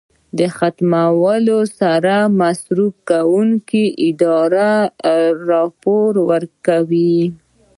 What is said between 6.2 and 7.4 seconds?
ورکوي.